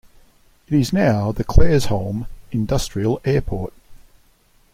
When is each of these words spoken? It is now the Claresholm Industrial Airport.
It 0.67 0.73
is 0.73 0.91
now 0.91 1.31
the 1.31 1.43
Claresholm 1.43 2.25
Industrial 2.51 3.21
Airport. 3.23 3.71